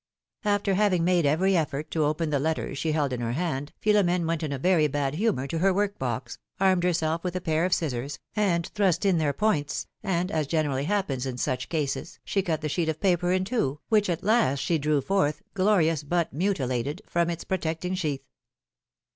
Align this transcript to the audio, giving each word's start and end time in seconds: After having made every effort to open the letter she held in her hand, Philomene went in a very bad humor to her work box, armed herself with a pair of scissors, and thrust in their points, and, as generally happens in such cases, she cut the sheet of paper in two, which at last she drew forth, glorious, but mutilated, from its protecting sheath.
After 0.45 0.73
having 0.73 1.03
made 1.03 1.27
every 1.27 1.55
effort 1.55 1.91
to 1.91 2.05
open 2.05 2.31
the 2.31 2.39
letter 2.39 2.73
she 2.73 2.91
held 2.91 3.13
in 3.13 3.19
her 3.21 3.33
hand, 3.33 3.71
Philomene 3.79 4.25
went 4.25 4.41
in 4.41 4.51
a 4.51 4.57
very 4.57 4.87
bad 4.87 5.13
humor 5.13 5.45
to 5.45 5.59
her 5.59 5.71
work 5.71 5.99
box, 5.99 6.39
armed 6.59 6.81
herself 6.83 7.23
with 7.23 7.35
a 7.35 7.39
pair 7.39 7.65
of 7.65 7.71
scissors, 7.71 8.17
and 8.35 8.65
thrust 8.73 9.05
in 9.05 9.19
their 9.19 9.31
points, 9.31 9.85
and, 10.01 10.31
as 10.31 10.47
generally 10.47 10.85
happens 10.85 11.27
in 11.27 11.37
such 11.37 11.69
cases, 11.69 12.17
she 12.25 12.41
cut 12.41 12.61
the 12.61 12.67
sheet 12.69 12.89
of 12.89 12.99
paper 12.99 13.31
in 13.31 13.45
two, 13.45 13.79
which 13.89 14.09
at 14.09 14.23
last 14.23 14.57
she 14.57 14.79
drew 14.79 15.01
forth, 15.01 15.43
glorious, 15.53 16.01
but 16.01 16.33
mutilated, 16.33 17.03
from 17.05 17.29
its 17.29 17.43
protecting 17.43 17.93
sheath. 17.93 18.25